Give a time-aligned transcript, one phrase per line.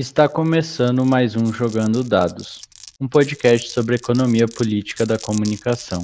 [0.00, 2.62] Está começando mais um Jogando Dados,
[2.98, 6.02] um podcast sobre economia política da comunicação.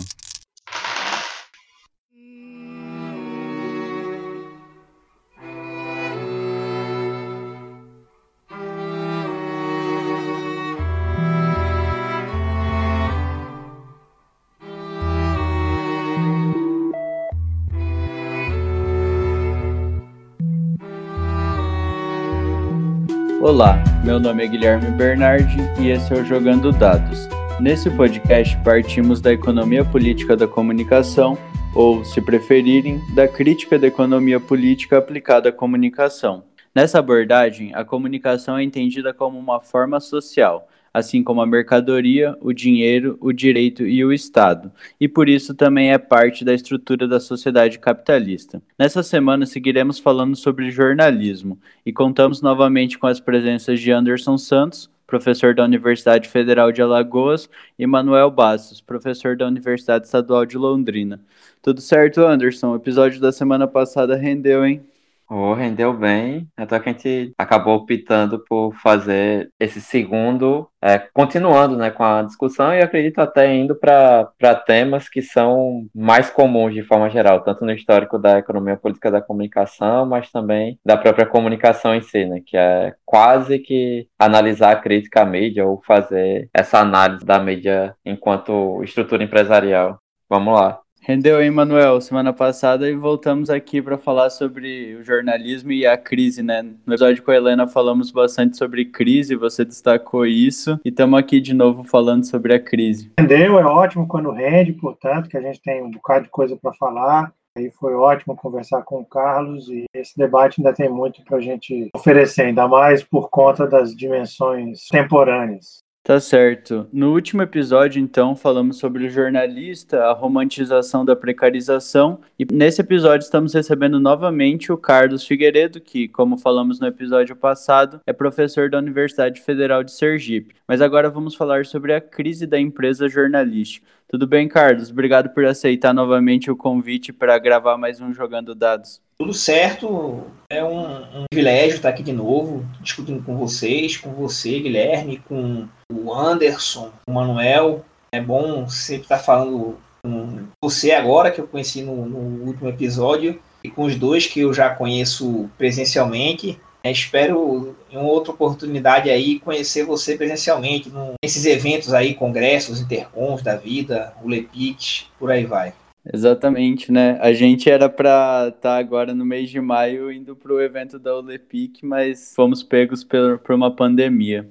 [24.06, 27.28] Meu nome é Guilherme Bernardi e esse é o Jogando Dados.
[27.58, 31.36] Nesse podcast partimos da economia política da comunicação,
[31.74, 36.44] ou, se preferirem, da crítica da economia política aplicada à comunicação.
[36.72, 42.54] Nessa abordagem, a comunicação é entendida como uma forma social, assim como a mercadoria, o
[42.54, 47.20] dinheiro, o direito e o Estado, e por isso também é parte da estrutura da
[47.20, 48.62] sociedade capitalista.
[48.78, 54.90] Nessa semana seguiremos falando sobre jornalismo e contamos novamente com as presenças de Anderson Santos,
[55.06, 57.46] professor da Universidade Federal de Alagoas,
[57.78, 61.20] e Manuel Bastos, professor da Universidade Estadual de Londrina.
[61.60, 62.72] Tudo certo, Anderson?
[62.72, 64.80] O episódio da semana passada rendeu, hein?
[65.28, 71.76] Oh, rendeu bem, até que a gente acabou optando por fazer esse segundo, é, continuando
[71.76, 76.84] né, com a discussão e acredito até indo para temas que são mais comuns de
[76.84, 81.92] forma geral, tanto no histórico da economia política da comunicação, mas também da própria comunicação
[81.92, 86.78] em si, né, que é quase que analisar a crítica à mídia ou fazer essa
[86.78, 89.98] análise da mídia enquanto estrutura empresarial.
[90.28, 90.85] Vamos lá.
[91.08, 92.00] Rendeu, hein, Manuel?
[92.00, 96.62] Semana passada e voltamos aqui para falar sobre o jornalismo e a crise, né?
[96.62, 101.40] No episódio com a Helena falamos bastante sobre crise, você destacou isso, e estamos aqui
[101.40, 103.12] de novo falando sobre a crise.
[103.20, 106.74] Rendeu, é ótimo quando rende, portanto, que a gente tem um bocado de coisa para
[106.74, 107.32] falar.
[107.56, 111.40] Aí foi ótimo conversar com o Carlos e esse debate ainda tem muito para a
[111.40, 115.85] gente oferecer, ainda mais por conta das dimensões temporâneas.
[116.06, 116.86] Tá certo.
[116.92, 123.24] No último episódio, então, falamos sobre o jornalista, a romantização da precarização, e nesse episódio
[123.24, 128.78] estamos recebendo novamente o Carlos Figueiredo, que, como falamos no episódio passado, é professor da
[128.78, 130.54] Universidade Federal de Sergipe.
[130.68, 133.84] Mas agora vamos falar sobre a crise da empresa jornalística.
[134.16, 134.90] Tudo bem, Carlos?
[134.90, 138.98] Obrigado por aceitar novamente o convite para gravar mais um Jogando Dados.
[139.18, 144.58] Tudo certo, é um, um, privilégio estar aqui de novo, discutindo com vocês, com você,
[144.58, 147.84] Guilherme, com o Anderson, o Manuel.
[148.10, 153.38] É bom sempre estar falando com você agora, que eu conheci no, no último episódio,
[153.62, 156.58] e com os dois que eu já conheço presencialmente.
[156.86, 160.88] É, espero em outra oportunidade aí conhecer você presencialmente
[161.20, 165.74] nesses eventos aí, congressos, intercons da vida, o Lepix, por aí vai.
[166.14, 167.18] Exatamente, né?
[167.20, 170.96] A gente era para estar tá agora no mês de maio indo para o evento
[170.96, 174.48] da Olepic, mas fomos pegos por, por uma pandemia.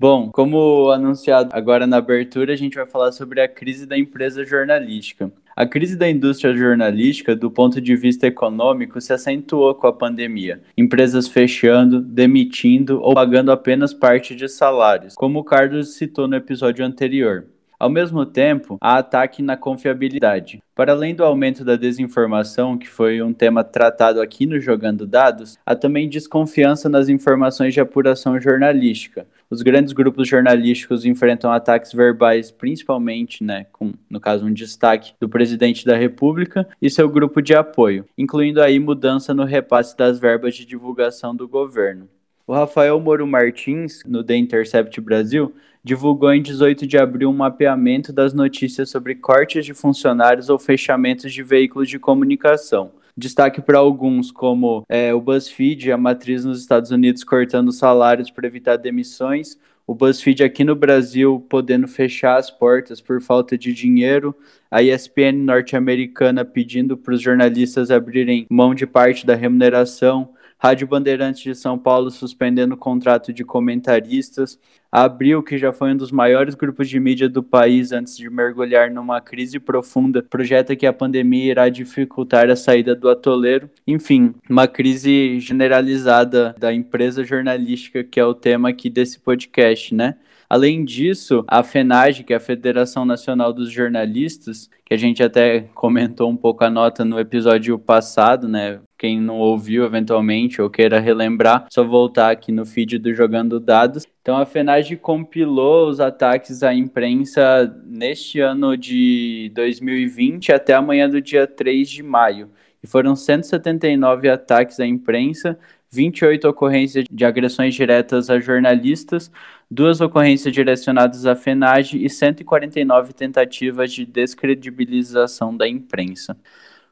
[0.00, 4.46] Bom, como anunciado agora na abertura, a gente vai falar sobre a crise da empresa
[4.46, 5.30] jornalística.
[5.54, 10.62] A crise da indústria jornalística, do ponto de vista econômico, se acentuou com a pandemia.
[10.74, 16.82] Empresas fechando, demitindo ou pagando apenas parte de salários, como o Carlos citou no episódio
[16.82, 17.44] anterior.
[17.78, 20.62] Ao mesmo tempo, há ataque na confiabilidade.
[20.74, 25.58] Para além do aumento da desinformação, que foi um tema tratado aqui no Jogando Dados,
[25.64, 29.26] há também desconfiança nas informações de apuração jornalística.
[29.50, 35.28] Os grandes grupos jornalísticos enfrentam ataques verbais, principalmente, né, com, no caso, um destaque do
[35.28, 40.54] presidente da República e seu grupo de apoio, incluindo aí mudança no repasse das verbas
[40.54, 42.08] de divulgação do governo.
[42.46, 45.52] O Rafael Moro Martins, no The Intercept Brasil,
[45.82, 51.32] divulgou em 18 de abril um mapeamento das notícias sobre cortes de funcionários ou fechamentos
[51.32, 52.92] de veículos de comunicação.
[53.16, 58.46] Destaque para alguns, como é, o BuzzFeed, a matriz nos Estados Unidos cortando salários para
[58.46, 64.32] evitar demissões, o BuzzFeed aqui no Brasil podendo fechar as portas por falta de dinheiro,
[64.70, 70.28] a ESPN norte-americana pedindo para os jornalistas abrirem mão de parte da remuneração,
[70.62, 74.58] Rádio Bandeirantes de São Paulo suspendendo o contrato de comentaristas,
[74.92, 78.90] Abril, que já foi um dos maiores grupos de mídia do país antes de mergulhar
[78.90, 83.70] numa crise profunda, projeta que a pandemia irá dificultar a saída do atoleiro.
[83.86, 90.16] Enfim, uma crise generalizada da empresa jornalística, que é o tema aqui desse podcast, né?
[90.46, 95.60] Além disso, a FENAGE, que é a Federação Nacional dos Jornalistas, que a gente até
[95.74, 98.80] comentou um pouco a nota no episódio passado, né?
[99.00, 104.06] Quem não ouviu eventualmente ou queira relembrar, só voltar aqui no feed do Jogando Dados.
[104.20, 111.18] Então a FENAGE compilou os ataques à imprensa neste ano de 2020 até amanhã do
[111.18, 112.50] dia 3 de maio.
[112.84, 115.58] E foram 179 ataques à imprensa,
[115.90, 119.32] 28 ocorrências de agressões diretas a jornalistas,
[119.70, 126.36] duas ocorrências direcionadas à FENAGE e 149 tentativas de descredibilização da imprensa.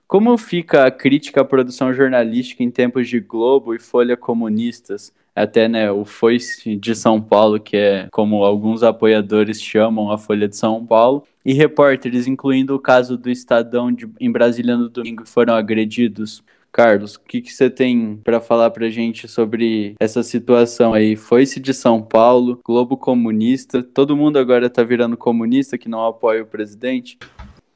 [0.09, 5.13] Como fica a crítica à produção jornalística em tempos de Globo e Folha comunistas?
[5.37, 10.49] Até né, o Foice de São Paulo, que é como alguns apoiadores chamam a Folha
[10.49, 15.27] de São Paulo, e repórteres, incluindo o caso do Estadão de, em Brasília no domingo,
[15.27, 21.17] foram agredidos Carlos, o que, você tem para falar para gente sobre essa situação aí?
[21.17, 26.43] Foi-se de São Paulo, Globo comunista, todo mundo agora está virando comunista que não apoia
[26.43, 27.19] o presidente?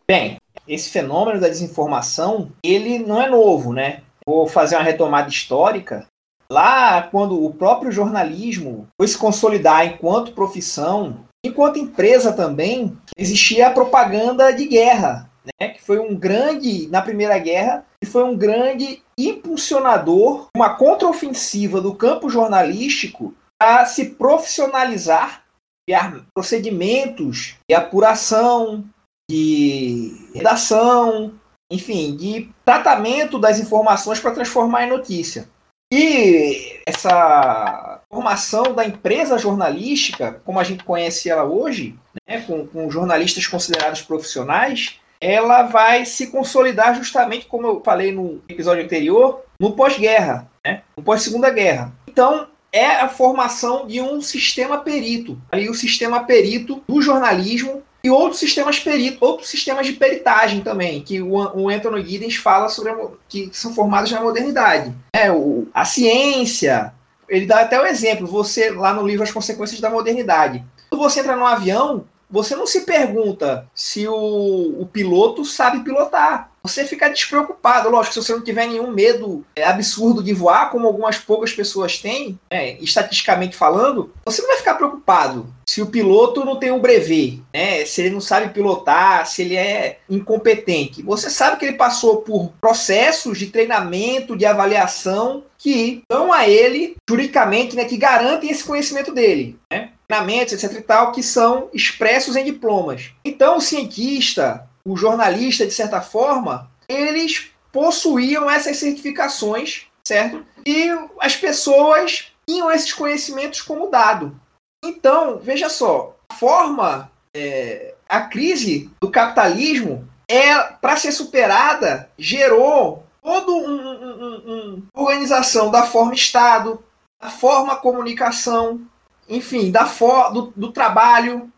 [0.06, 0.36] Bem,
[0.66, 4.02] esse fenômeno da desinformação, ele não é novo, né?
[4.26, 6.06] Vou fazer uma retomada histórica.
[6.50, 13.72] Lá, quando o próprio jornalismo foi se consolidar enquanto profissão, enquanto empresa também, existia a
[13.72, 15.30] propaganda de guerra,
[15.60, 15.68] né?
[15.68, 21.94] Que foi um grande, na Primeira Guerra, e foi um grande impulsionador, uma contraofensiva do
[21.94, 25.44] campo jornalístico a se profissionalizar,
[25.86, 28.84] criar procedimentos de apuração,
[29.30, 31.34] de redação,
[31.70, 35.48] enfim, de tratamento das informações para transformar em notícia.
[35.92, 42.90] E essa formação da empresa jornalística, como a gente conhece ela hoje, né, com, com
[42.90, 49.72] jornalistas considerados profissionais, ela vai se consolidar justamente, como eu falei no episódio anterior, no
[49.72, 50.82] pós-guerra, né?
[50.96, 51.92] no pós-segunda guerra.
[52.08, 58.10] Então, é a formação de um sistema perito, ali o sistema perito do jornalismo e
[58.10, 62.90] outros sistemas perito, outros sistemas de peritagem também, que o, o Anthony Giddens fala sobre
[62.90, 64.92] a, que são formados na modernidade.
[65.12, 66.92] É, o, a ciência,
[67.28, 70.64] ele dá até o exemplo, você lá no livro As Consequências da Modernidade.
[70.90, 76.51] Quando você entra num avião, você não se pergunta se o, o piloto sabe pilotar.
[76.62, 77.90] Você fica despreocupado.
[77.90, 81.98] Lógico, se você não tiver nenhum medo é, absurdo de voar, como algumas poucas pessoas
[81.98, 86.80] têm, né, estatisticamente falando, você não vai ficar preocupado se o piloto não tem um
[86.80, 91.02] brevet, né, se ele não sabe pilotar, se ele é incompetente.
[91.02, 96.96] Você sabe que ele passou por processos de treinamento, de avaliação que dão a ele,
[97.08, 99.58] juridicamente, né, que garantem esse conhecimento dele.
[99.72, 99.90] Né?
[100.12, 103.12] treinamentos, etc e tal, que são expressos em diplomas.
[103.24, 110.44] Então, o cientista, o jornalista, de certa forma, eles possuíam essas certificações, certo?
[110.66, 110.88] E
[111.20, 114.38] as pessoas tinham esses conhecimentos como dado.
[114.84, 123.06] Então, veja só, a forma, é, a crise do capitalismo é para ser superada gerou
[123.22, 126.82] toda uma um, um, organização da forma Estado,
[127.20, 128.80] da forma comunicação,
[129.28, 131.50] enfim, da for, do, do trabalho?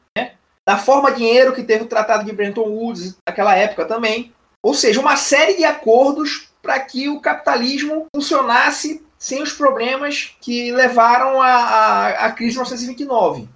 [0.66, 4.32] Da forma dinheiro que teve o Tratado de Bretton Woods naquela época também.
[4.62, 10.72] Ou seja, uma série de acordos para que o capitalismo funcionasse sem os problemas que
[10.72, 13.49] levaram à crise de 1929.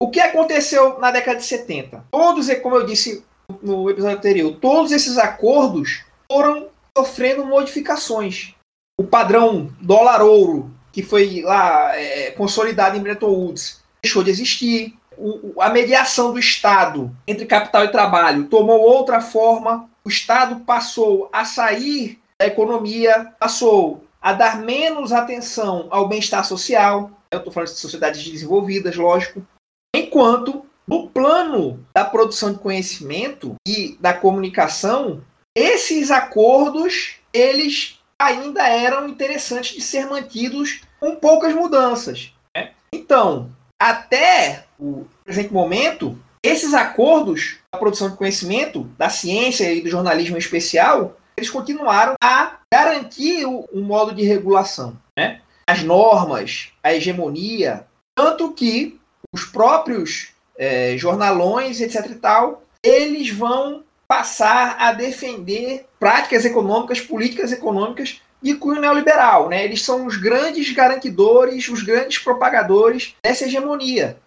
[0.00, 2.04] O que aconteceu na década de 70?
[2.10, 3.24] Todos, como eu disse
[3.62, 8.54] no episódio anterior, todos esses acordos foram sofrendo modificações.
[8.98, 14.94] O padrão dólar-ouro que foi lá é, consolidado em Bretton Woods, deixou de existir.
[15.22, 19.88] O, a mediação do Estado entre capital e trabalho tomou outra forma.
[20.04, 27.10] O Estado passou a sair da economia, passou a dar menos atenção ao bem-estar social.
[27.30, 29.46] Eu estou falando de sociedades desenvolvidas, lógico.
[29.94, 35.22] Enquanto no plano da produção de conhecimento e da comunicação,
[35.56, 42.32] esses acordos eles ainda eram interessantes de ser mantidos com poucas mudanças.
[42.56, 42.72] Né?
[42.92, 43.50] Então,
[43.80, 50.36] até o presente momento, esses acordos da produção de conhecimento, da ciência e do jornalismo
[50.36, 54.98] em especial, eles continuaram a garantir um modo de regulação.
[55.16, 55.40] Né?
[55.66, 59.00] As normas, a hegemonia, tanto que
[59.32, 62.06] os próprios é, jornalões, etc.
[62.10, 69.48] e tal, eles vão passar a defender práticas econômicas, políticas econômicas de cunho neoliberal.
[69.48, 69.64] Né?
[69.64, 74.18] Eles são os grandes garantidores, os grandes propagadores dessa hegemonia.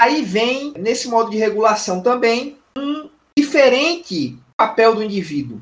[0.00, 5.60] Aí vem, nesse modo de regulação também, um diferente papel do indivíduo.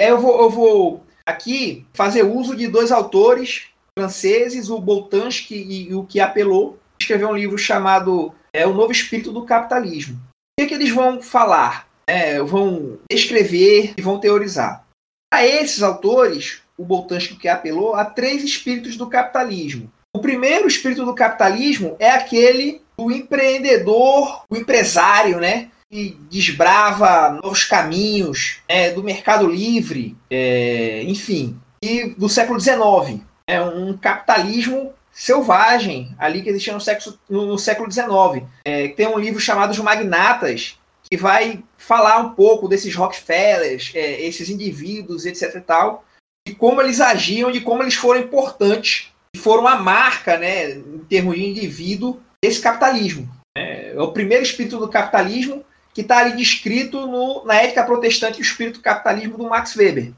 [0.00, 5.94] É, eu vou, eu vou aqui fazer uso de dois autores franceses, o Boltanski e
[5.94, 10.16] o que apelou, escreveu um livro chamado é, O Novo Espírito do Capitalismo.
[10.16, 11.92] O que, é que eles vão falar?
[12.06, 14.86] é, vão escrever e vão teorizar.
[15.32, 19.90] A esses autores, o Boltanski que apelou a três espíritos do capitalismo.
[20.14, 25.70] O primeiro espírito do capitalismo é aquele do empreendedor, o empresário, né?
[25.90, 33.20] Que desbrava novos caminhos, é, do mercado livre, é, enfim, e do século XIX.
[33.46, 38.46] é um capitalismo selvagem ali que existia no século, no, século XIX.
[38.64, 40.78] É, tem um livro chamado Os Magnatas,
[41.10, 46.04] que vai falar um pouco desses Rockefellers, é, esses indivíduos, etc e tal,
[46.46, 51.34] de como eles agiam, de como eles foram importantes, foram a marca, né, em termos
[51.34, 53.28] de indivíduo, desse capitalismo.
[53.56, 58.40] É, é o primeiro espírito do capitalismo que está ali descrito no, na Ética Protestante
[58.40, 60.12] o Espírito do Capitalismo do Max Weber.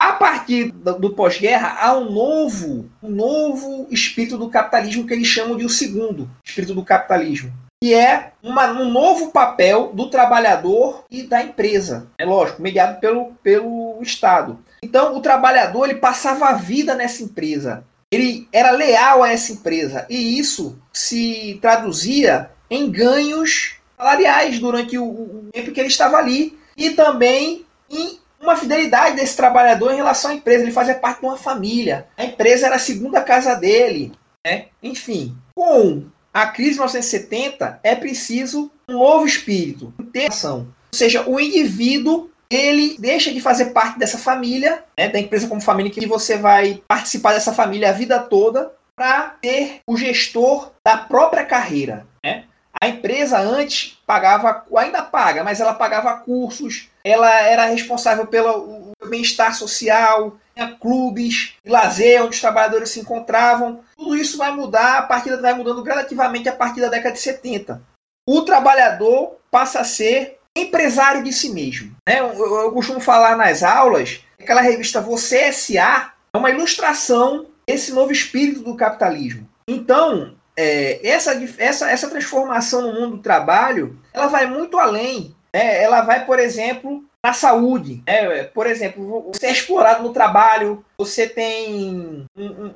[0.00, 5.26] A partir do, do pós-guerra, há um novo, um novo espírito do capitalismo que eles
[5.26, 7.52] chamam de o segundo espírito do capitalismo,
[7.82, 12.08] que é uma, um novo papel do trabalhador e da empresa.
[12.16, 14.58] É lógico, mediado pelo, pelo Estado.
[14.82, 17.84] Então, o trabalhador ele passava a vida nessa empresa.
[18.12, 20.06] Ele era leal a essa empresa.
[20.10, 26.58] E isso se traduzia em ganhos salariais durante o, o tempo que ele estava ali.
[26.76, 30.62] E também em uma fidelidade desse trabalhador em relação à empresa.
[30.62, 32.08] Ele fazia parte de uma família.
[32.16, 34.12] A empresa era a segunda casa dele.
[34.44, 34.66] Né?
[34.82, 40.68] Enfim, com a crise de 1970, é preciso um novo espírito, interação.
[40.92, 45.60] Ou seja, o indivíduo ele deixa de fazer parte dessa família, né, da empresa como
[45.60, 50.96] família, que você vai participar dessa família a vida toda, para ser o gestor da
[50.96, 52.06] própria carreira.
[52.22, 52.44] Né?
[52.82, 59.54] A empresa antes pagava, ainda paga, mas ela pagava cursos, ela era responsável pelo bem-estar
[59.54, 63.80] social, tinha clubes, lazer onde os trabalhadores se encontravam.
[63.96, 67.82] Tudo isso vai mudar, a partir vai mudando gradativamente a partir da década de 70.
[68.28, 71.94] O trabalhador passa a ser empresário de si mesmo.
[72.08, 72.20] Né?
[72.20, 76.12] Eu, eu costumo falar nas aulas, aquela revista Você S.A.
[76.32, 79.48] é uma ilustração desse novo espírito do capitalismo.
[79.68, 85.34] Então, é, essa, essa, essa transformação no mundo do trabalho, ela vai muito além.
[85.54, 85.82] Né?
[85.82, 88.02] Ela vai, por exemplo, na saúde.
[88.06, 88.44] Né?
[88.44, 92.26] Por exemplo, você é explorado no trabalho, você tem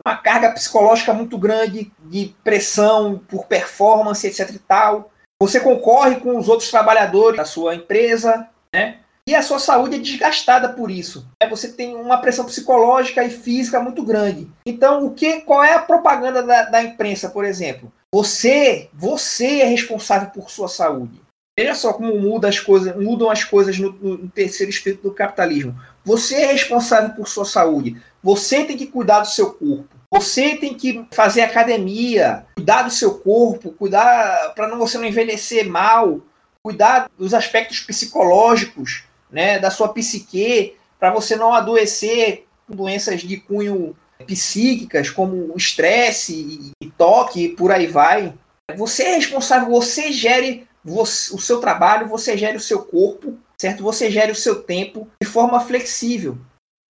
[0.05, 5.11] uma carga psicológica muito grande de pressão por performance, etc e tal.
[5.43, 8.99] Você concorre com os outros trabalhadores da sua empresa, né?
[9.27, 11.27] E a sua saúde é desgastada por isso.
[11.41, 14.51] É, você tem uma pressão psicológica e física muito grande.
[14.67, 17.91] Então, o que, qual é a propaganda da, da imprensa, por exemplo?
[18.15, 21.25] Você, você é responsável por sua saúde.
[21.59, 25.75] Veja só como muda as coisas, mudam as coisas no, no, terceiro espírito do capitalismo.
[26.05, 27.97] Você é responsável por sua saúde.
[28.23, 29.94] Você tem que cuidar do seu corpo.
[30.15, 35.69] Você tem que fazer academia, cuidar do seu corpo, cuidar para não você não envelhecer
[35.69, 36.21] mal,
[36.63, 43.37] cuidar dos aspectos psicológicos né, da sua psique, para você não adoecer com doenças de
[43.39, 48.33] cunho psíquicas, como estresse e toque, e por aí vai.
[48.77, 53.83] Você é responsável, você gere o seu trabalho, você gere o seu corpo, certo?
[53.83, 56.39] Você gere o seu tempo de forma flexível.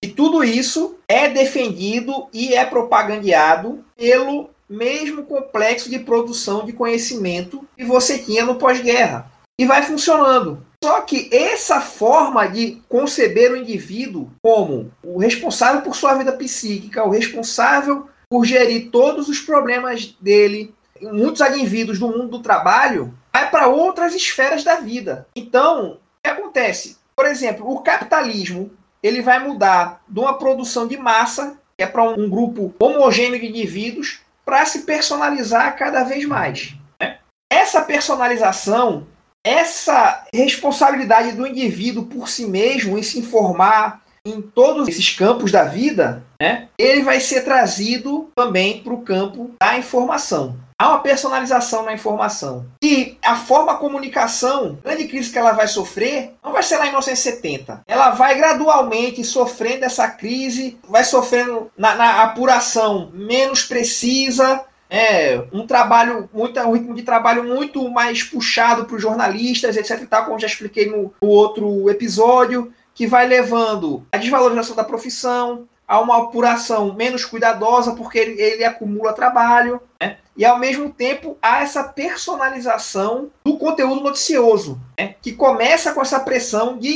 [0.04, 7.66] E tudo isso é defendido e é propagandeado pelo mesmo complexo de produção de conhecimento
[7.74, 9.32] que você tinha no pós-guerra.
[9.58, 10.62] E vai funcionando.
[10.84, 17.02] Só que essa forma de conceber o indivíduo como o responsável por sua vida psíquica,
[17.02, 23.50] o responsável por gerir todos os problemas dele, muitos indivíduos do mundo do trabalho, vai
[23.50, 25.26] para outras esferas da vida.
[25.34, 26.98] Então, o que acontece?
[27.16, 28.70] Por exemplo, o capitalismo
[29.04, 33.46] ele vai mudar de uma produção de massa, que é para um grupo homogêneo de
[33.46, 36.74] indivíduos, para se personalizar cada vez mais.
[37.00, 37.18] Né?
[37.52, 39.06] Essa personalização
[39.44, 45.64] essa responsabilidade do indivíduo por si mesmo em se informar em todos esses campos da
[45.64, 50.56] vida, né, ele vai ser trazido também para o campo da informação.
[50.76, 52.66] Há uma personalização na informação.
[52.82, 56.86] E a forma comunicação, a grande crise que ela vai sofrer, não vai ser lá
[56.86, 57.82] em 1970.
[57.86, 65.66] Ela vai gradualmente sofrendo essa crise, vai sofrendo na, na apuração menos precisa, é, um
[65.66, 70.02] trabalho, muito, um ritmo de trabalho muito mais puxado para os jornalistas, etc.
[70.02, 74.84] E tal, como já expliquei no, no outro episódio, que vai levando a desvalorização da
[74.84, 79.80] profissão, a uma apuração menos cuidadosa, porque ele, ele acumula trabalho?
[80.36, 85.14] E ao mesmo tempo há essa personalização do conteúdo noticioso, né?
[85.22, 86.88] que começa com essa pressão de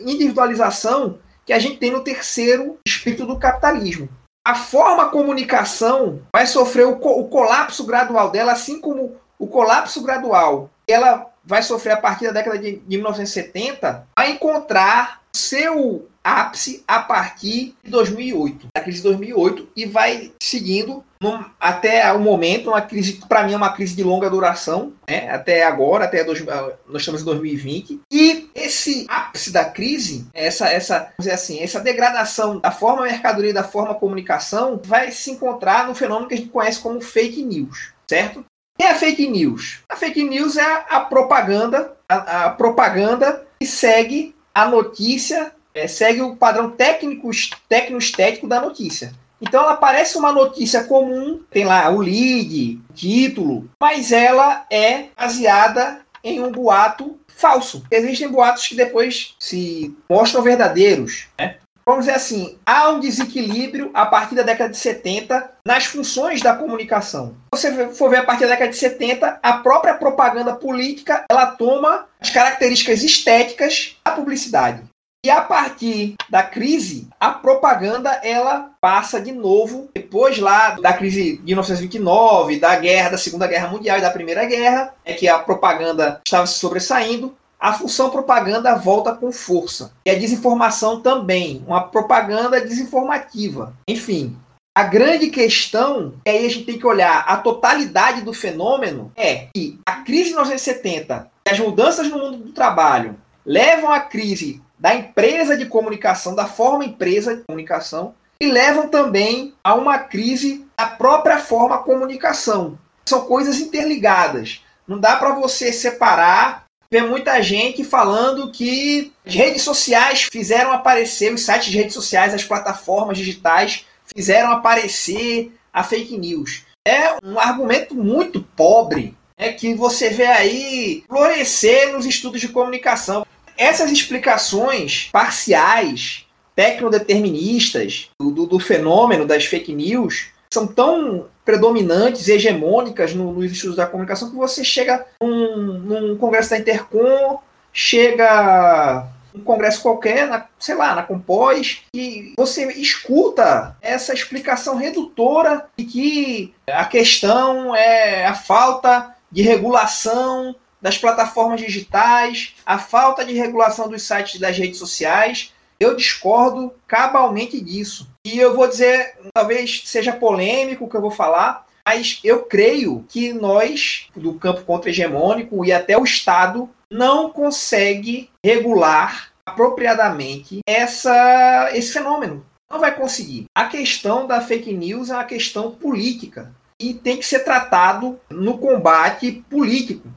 [0.00, 4.08] individualização que a gente tem no terceiro espírito do capitalismo
[4.46, 10.02] a forma comunicação vai sofrer o, co o, colapso gradual dela, assim como o colapso
[10.02, 16.82] gradual ela vai sofrer a partir da década de, de 1970, vai encontrar seu ápice
[16.88, 22.70] a partir de 2008, da crise de 2008, e vai seguindo num, até o momento,
[22.70, 25.30] uma crise, para mim é uma crise de longa duração, né?
[25.30, 26.42] até agora, até dois,
[26.86, 32.70] nós estamos em 2020, e esse ápice da crise, essa, essa, assim, essa degradação da
[32.70, 37.00] forma mercadoria da forma comunicação vai se encontrar no fenômeno que a gente conhece como
[37.00, 38.44] fake news, certo?
[38.78, 39.80] E é a fake news?
[39.88, 46.22] A fake news é a propaganda, a, a propaganda que segue a notícia, é, segue
[46.22, 47.28] o padrão técnico,
[47.68, 49.12] técnico-estético da notícia.
[49.40, 56.00] Então ela parece uma notícia comum, tem lá o lead, título, mas ela é baseada
[56.22, 57.84] em um boato falso.
[57.90, 61.26] Existem boatos que depois se mostram verdadeiros.
[61.38, 61.56] Né?
[61.84, 66.56] Vamos dizer assim, há um desequilíbrio a partir da década de 70 nas funções da
[66.56, 67.36] comunicação.
[67.54, 71.46] Se você for ver a partir da década de 70, a própria propaganda política ela
[71.46, 74.82] toma as características estéticas da publicidade.
[75.24, 81.38] E a partir da crise, a propaganda ela passa de novo, depois lá da crise
[81.38, 85.38] de 1929, da guerra, da Segunda Guerra Mundial e da Primeira Guerra, é que a
[85.38, 89.92] propaganda estava se sobressaindo, a função propaganda volta com força.
[90.04, 93.74] E a desinformação também, uma propaganda desinformativa.
[93.88, 94.36] Enfim,
[94.76, 99.46] a grande questão, e aí a gente tem que olhar a totalidade do fenômeno, é
[99.54, 103.16] que a crise de 1970 e as mudanças no mundo do trabalho
[103.46, 109.54] levam à crise da empresa de comunicação, da forma empresa de comunicação, e levam também
[109.62, 112.78] a uma crise da própria forma comunicação.
[113.06, 114.62] São coisas interligadas.
[114.86, 116.64] Não dá para você separar.
[116.90, 122.34] Vê muita gente falando que as redes sociais fizeram aparecer, os sites de redes sociais,
[122.34, 126.64] as plataformas digitais fizeram aparecer a fake news.
[126.86, 133.26] É um argumento muito pobre é que você vê aí florescer nos estudos de comunicação.
[133.56, 143.32] Essas explicações parciais, tecnodeterministas do, do, fenômeno das fake news são tão predominantes, hegemônicas no,
[143.32, 147.40] nos estudos da comunicação que você chega num, num congresso da Intercom,
[147.72, 155.66] chega um congresso qualquer, na, sei lá, na Compós, e você escuta essa explicação redutora
[155.76, 163.32] de que a questão é a falta de regulação das plataformas digitais, a falta de
[163.32, 165.50] regulação dos sites das redes sociais.
[165.80, 168.06] Eu discordo cabalmente disso.
[168.22, 173.02] E eu vou dizer, talvez seja polêmico o que eu vou falar, mas eu creio
[173.08, 181.94] que nós, do campo contra-hegemônico e até o Estado, não consegue regular apropriadamente essa, esse
[181.94, 182.44] fenômeno.
[182.70, 183.46] Não vai conseguir.
[183.56, 188.58] A questão da fake news é uma questão política e tem que ser tratado no
[188.58, 190.08] combate político.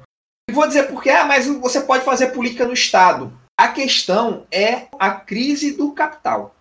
[0.50, 3.38] E vou dizer porque, ah, mas você pode fazer política no Estado.
[3.60, 6.56] A questão é a crise do capital.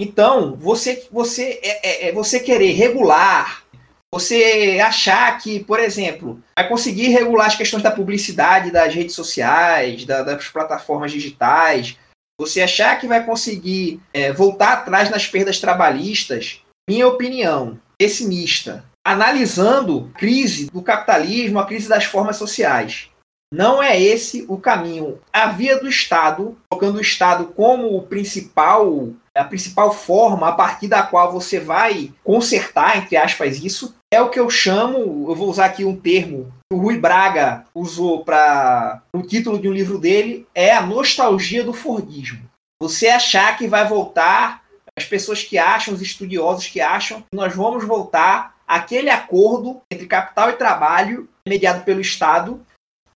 [0.00, 3.64] Então, você, você, é, é, é você querer regular,
[4.12, 10.04] você achar que, por exemplo, vai conseguir regular as questões da publicidade das redes sociais,
[10.04, 11.96] da, das plataformas digitais,
[12.40, 20.10] você achar que vai conseguir é, voltar atrás nas perdas trabalhistas, minha opinião, pessimista, analisando
[20.14, 23.09] a crise do capitalismo, a crise das formas sociais.
[23.52, 25.18] Não é esse o caminho.
[25.32, 30.86] A via do Estado, colocando o Estado como o principal, a principal forma a partir
[30.86, 35.48] da qual você vai consertar, entre aspas, isso, é o que eu chamo, eu vou
[35.48, 39.98] usar aqui um termo que o Rui Braga usou para o título de um livro
[39.98, 42.48] dele, é a nostalgia do Fordismo.
[42.80, 44.62] Você achar que vai voltar,
[44.96, 50.06] as pessoas que acham, os estudiosos que acham, que nós vamos voltar àquele acordo entre
[50.06, 52.64] capital e trabalho mediado pelo Estado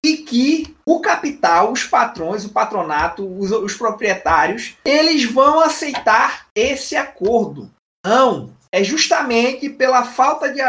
[0.05, 6.95] e que o capital, os patrões, o patronato, os, os proprietários, eles vão aceitar esse
[6.95, 7.71] acordo.
[8.05, 10.61] Não, é justamente pela falta de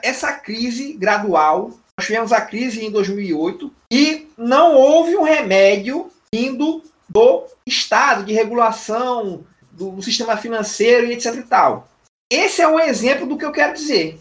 [0.00, 1.70] essa crise gradual.
[1.98, 8.32] Nós tivemos a crise em 2008 e não houve um remédio vindo do Estado, de
[8.32, 11.88] regulação do, do sistema financeiro e etc e tal.
[12.30, 14.20] Esse é um exemplo do que eu quero dizer.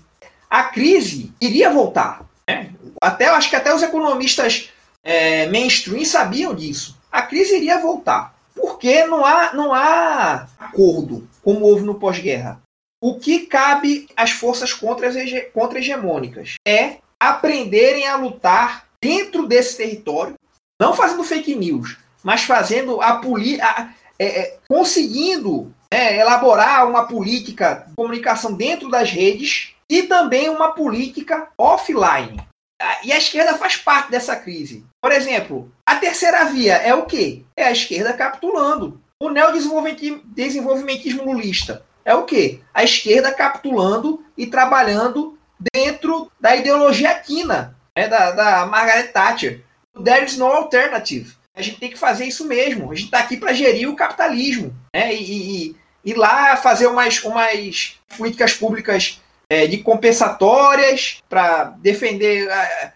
[0.50, 2.26] A crise iria voltar.
[2.48, 2.72] Né?
[3.02, 4.70] Até, acho que até os economistas
[5.04, 6.98] é, mainstream sabiam disso.
[7.12, 8.34] A crise iria voltar.
[8.56, 12.62] Porque não há, não há acordo, como houve no pós-guerra.
[13.02, 20.36] O que cabe às forças contra-hegemônicas é aprenderem a lutar dentro desse território,
[20.80, 23.94] não fazendo fake news, mas fazendo a política.
[24.20, 30.72] É, é, conseguindo é, elaborar uma política de comunicação dentro das redes e também uma
[30.72, 32.40] política offline.
[33.04, 34.86] E a esquerda faz parte dessa crise.
[35.02, 37.44] Por exemplo, a terceira via é o quê?
[37.56, 39.02] É a esquerda capitulando.
[39.20, 42.60] O neodesenvolvimentismo lulista é o quê?
[42.74, 45.38] A esquerda capitulando e trabalhando
[45.74, 49.62] dentro da ideologia quina, né, da, da Margaret Thatcher.
[50.04, 51.36] There is no alternative.
[51.56, 52.92] A gente tem que fazer isso mesmo.
[52.92, 54.76] A gente está aqui para gerir o capitalismo.
[54.94, 55.14] Né?
[55.14, 62.48] E, e, e lá fazer umas, umas políticas públicas é, de compensatórias para defender,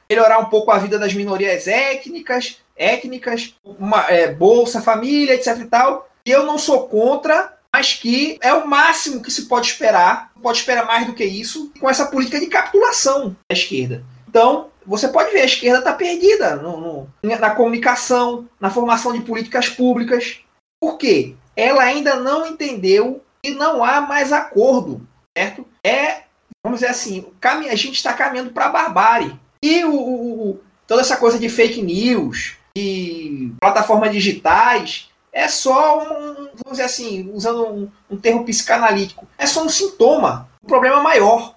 [0.10, 5.66] melhorar um pouco a vida das minorias étnicas, étnicas, uma, é, Bolsa Família, etc e
[5.66, 6.10] tal.
[6.26, 10.60] Eu não sou contra, mas que é o máximo que se pode esperar, não pode
[10.60, 14.04] esperar mais do que isso, com essa política de capitulação da esquerda.
[14.28, 19.22] Então, você pode ver, a esquerda está perdida no, no, na comunicação, na formação de
[19.22, 20.40] políticas públicas.
[20.82, 21.36] Por quê?
[21.56, 25.06] Ela ainda não entendeu que não há mais acordo,
[25.38, 25.66] certo?
[25.84, 26.24] É,
[26.68, 29.40] vamos dizer assim, a gente está caminhando para a barbárie.
[29.64, 36.36] E o, o, toda essa coisa de fake news, e plataformas digitais, é só um,
[36.36, 41.56] vamos dizer assim, usando um, um termo psicanalítico, é só um sintoma, um problema maior.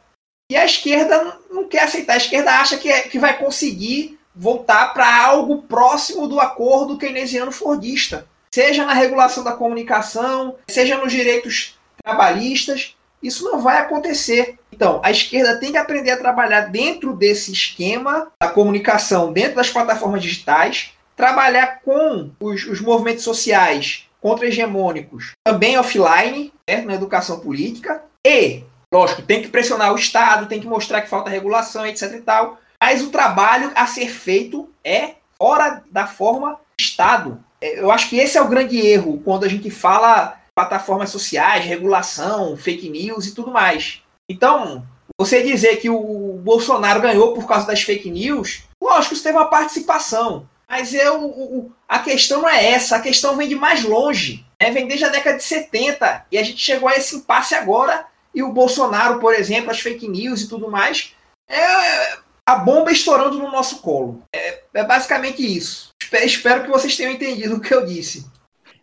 [0.50, 2.14] E a esquerda não quer aceitar.
[2.14, 8.26] A esquerda acha que, é, que vai conseguir voltar para algo próximo do acordo keynesiano-fordista.
[8.52, 12.96] Seja na regulação da comunicação, seja nos direitos trabalhistas.
[13.22, 14.58] Isso não vai acontecer.
[14.80, 19.68] Então, a esquerda tem que aprender a trabalhar dentro desse esquema da comunicação, dentro das
[19.68, 26.86] plataformas digitais, trabalhar com os, os movimentos sociais contra-hegemônicos também offline, certo?
[26.86, 31.30] na educação política, e Lógico, tem que pressionar o Estado, tem que mostrar que falta
[31.30, 32.58] regulação, etc e tal.
[32.82, 37.38] Mas o trabalho a ser feito é fora da forma Estado.
[37.60, 41.66] É, eu acho que esse é o grande erro quando a gente fala plataformas sociais,
[41.66, 44.02] regulação, fake news e tudo mais.
[44.30, 44.86] Então,
[45.18, 49.50] você dizer que o Bolsonaro ganhou por causa das fake news, lógico, isso teve uma
[49.50, 50.48] participação.
[50.68, 54.46] Mas eu, a questão não é essa, a questão vem de mais longe.
[54.62, 54.70] Né?
[54.70, 58.40] Vem desde a década de 70 e a gente chegou a esse impasse agora e
[58.40, 61.12] o Bolsonaro, por exemplo, as fake news e tudo mais,
[61.48, 64.22] é a bomba estourando no nosso colo.
[64.32, 65.88] É, é basicamente isso.
[66.22, 68.30] Espero que vocês tenham entendido o que eu disse.